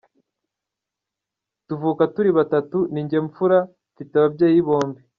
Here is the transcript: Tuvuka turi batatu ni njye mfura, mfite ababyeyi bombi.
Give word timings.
Tuvuka 1.67 2.03
turi 2.13 2.29
batatu 2.37 2.77
ni 2.91 2.99
njye 3.05 3.19
mfura, 3.27 3.59
mfite 3.93 4.13
ababyeyi 4.17 4.59
bombi. 4.67 5.01